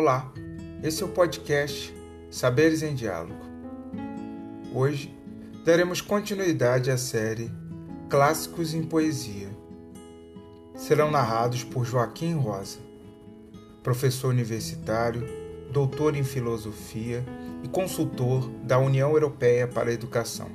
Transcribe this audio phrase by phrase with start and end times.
[0.00, 0.32] Olá,
[0.80, 1.92] esse é o podcast
[2.30, 3.44] Saberes em Diálogo.
[4.72, 5.12] Hoje
[5.64, 7.50] daremos continuidade à série
[8.08, 9.48] Clássicos em Poesia.
[10.76, 12.78] Serão narrados por Joaquim Rosa,
[13.82, 15.26] professor universitário,
[15.72, 17.26] doutor em filosofia
[17.64, 20.48] e consultor da União Europeia para a Educação.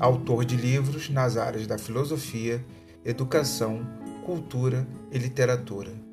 [0.00, 2.60] Autor de livros nas áreas da filosofia,
[3.04, 3.86] educação,
[4.26, 6.09] cultura e literatura.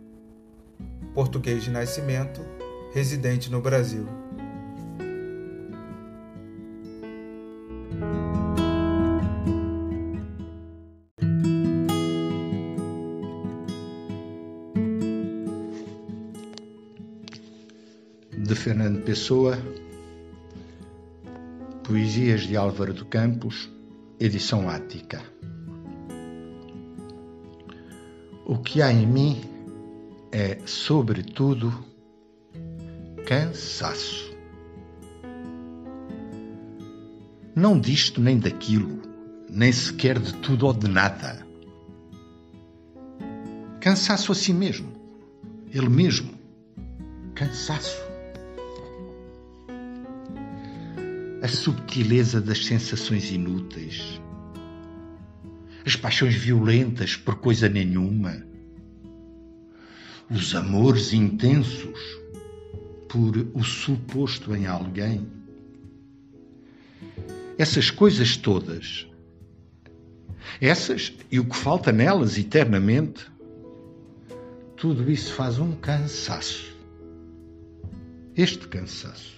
[1.18, 2.46] Português de nascimento,
[2.94, 4.06] residente no Brasil.
[18.38, 19.58] De Fernando Pessoa,
[21.84, 23.72] Poesias de Álvaro de Campos,
[24.20, 25.24] edição ática.
[28.46, 29.57] O que há em mim
[30.38, 31.74] é, sobretudo,
[33.26, 34.32] cansaço.
[37.56, 39.02] Não disto nem daquilo,
[39.50, 41.44] nem sequer de tudo ou de nada.
[43.82, 44.94] Cansaço a si mesmo,
[45.74, 46.32] ele mesmo.
[47.34, 48.00] Cansaço.
[51.42, 54.22] A subtileza das sensações inúteis,
[55.84, 58.47] as paixões violentas por coisa nenhuma,
[60.30, 62.00] os amores intensos
[63.08, 65.26] por o suposto em alguém.
[67.58, 69.08] Essas coisas todas,
[70.62, 73.26] essas e o que falta nelas eternamente,
[74.76, 76.76] tudo isso faz um cansaço.
[78.36, 79.38] Este cansaço.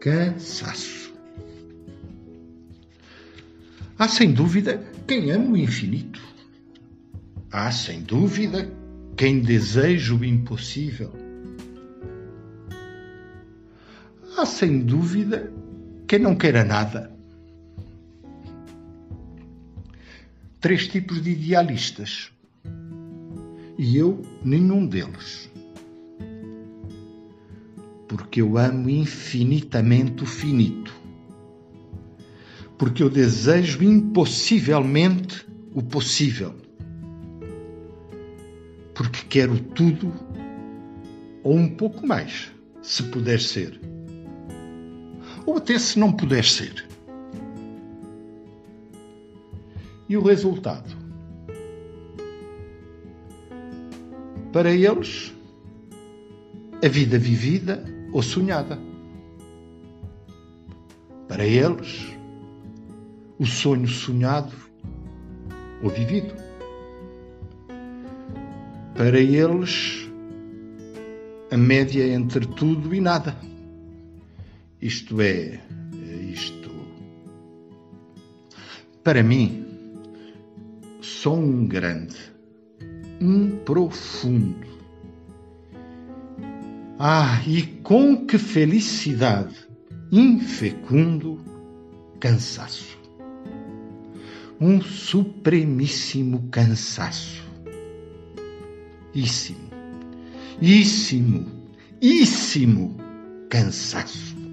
[0.00, 1.12] Cansaço.
[3.98, 6.20] Há sem dúvida quem ama o infinito.
[7.50, 8.68] Há sem dúvida
[9.16, 11.10] quem deseja o impossível.
[14.36, 15.50] Há sem dúvida
[16.06, 17.10] quem não queira nada.
[20.60, 22.30] Três tipos de idealistas.
[23.78, 25.50] E eu nenhum deles.
[28.06, 30.94] Porque eu amo infinitamente o finito.
[32.76, 36.65] Porque eu desejo impossivelmente o possível
[38.96, 40.10] porque quero tudo
[41.44, 43.78] ou um pouco mais, se puder ser.
[45.44, 46.86] Ou até se não puder ser.
[50.08, 50.96] E o resultado?
[54.50, 55.34] Para eles,
[56.82, 58.78] a vida vivida ou sonhada.
[61.28, 62.16] Para eles,
[63.38, 64.54] o sonho sonhado
[65.82, 66.45] ou vivido
[68.96, 70.08] para eles,
[71.50, 73.36] a média entre tudo e nada.
[74.80, 75.60] Isto é,
[76.32, 76.70] isto.
[79.04, 79.66] Para mim,
[81.02, 82.16] só um grande,
[83.20, 84.66] um profundo.
[86.98, 89.54] Ah, e com que felicidade,
[90.10, 91.38] infecundo
[92.18, 92.96] cansaço.
[94.58, 97.45] Um supremíssimo cansaço
[99.16, 99.70] íssimo,
[100.60, 101.46] íssimo,
[102.00, 102.96] íssimo.
[103.48, 104.45] Cansaço.